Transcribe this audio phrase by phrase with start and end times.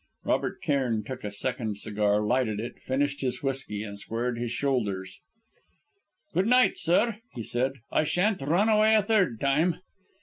[0.23, 5.19] Robert Cairn took a second cigar, lighted it, finished his whisky, and squared his shoulders.
[6.33, 7.73] "Good night, sir," he said.
[7.91, 9.75] "I shan't run away a third time!"